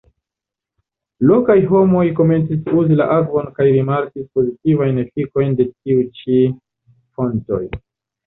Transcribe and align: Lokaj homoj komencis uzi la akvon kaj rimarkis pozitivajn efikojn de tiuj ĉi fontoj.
Lokaj 1.31 1.57
homoj 1.71 2.05
komencis 2.19 2.71
uzi 2.83 2.97
la 3.01 3.07
akvon 3.17 3.51
kaj 3.59 3.67
rimarkis 3.75 4.25
pozitivajn 4.39 4.97
efikojn 5.03 5.53
de 5.61 5.67
tiuj 5.75 6.07
ĉi 6.21 6.41
fontoj. 7.21 7.63